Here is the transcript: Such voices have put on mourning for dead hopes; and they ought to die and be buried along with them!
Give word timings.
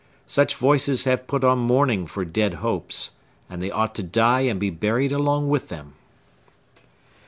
Such 0.25 0.55
voices 0.55 1.03
have 1.03 1.27
put 1.27 1.43
on 1.43 1.59
mourning 1.59 2.07
for 2.07 2.25
dead 2.25 2.55
hopes; 2.55 3.11
and 3.47 3.61
they 3.61 3.69
ought 3.69 3.93
to 3.93 4.01
die 4.01 4.39
and 4.41 4.59
be 4.59 4.71
buried 4.71 5.11
along 5.11 5.47
with 5.47 5.67
them! 5.69 5.93